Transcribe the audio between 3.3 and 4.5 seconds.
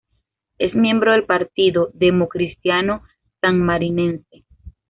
Sanmarinense.